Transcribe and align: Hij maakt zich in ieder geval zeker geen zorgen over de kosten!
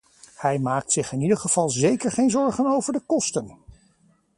Hij 0.35 0.59
maakt 0.59 0.91
zich 0.91 1.11
in 1.11 1.21
ieder 1.21 1.37
geval 1.37 1.69
zeker 1.69 2.11
geen 2.11 2.29
zorgen 2.29 2.65
over 2.65 2.93
de 2.93 2.99
kosten! 3.05 3.57